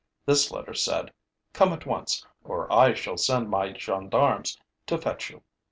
This 0.25 0.49
letter 0.49 0.73
said: 0.73 1.13
'Come 1.53 1.71
at 1.73 1.85
once, 1.85 2.25
or 2.43 2.73
I 2.73 2.95
shall 2.95 3.17
send 3.17 3.51
my 3.51 3.71
gendarmes 3.71 4.59
to 4.87 4.97
fetch 4.97 5.29
you.' 5.29 5.43